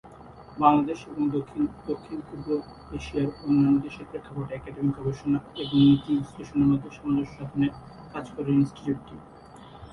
বাংলাদেশ 0.57 0.99
এবং 1.07 1.23
দক্ষিণ 1.35 1.61
ও 1.67 1.89
দক্ষিণ-পূর্ব 1.89 2.47
এশিয়ার 2.91 3.29
অন্যান্য 3.45 3.77
দেশের 3.85 4.05
প্রেক্ষাপটে 4.09 4.53
একাডেমিক 4.55 4.93
গবেষণা 4.97 5.39
এবং 5.55 5.77
নীতি 5.81 6.11
বিশ্লেষণের 6.19 6.69
মধ্যে 6.71 6.89
সামঞ্জস্য 6.91 7.33
সাধনে 7.35 7.67
কাজ 8.13 8.25
করে 8.35 8.49
ইনস্টিটিউটটি। 8.53 9.15